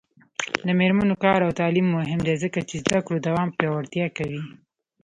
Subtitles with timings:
[0.65, 4.41] د میرمنو کار او تعلیم مهم دی ځکه چې زدکړو دوام پیاوړتیا کوي.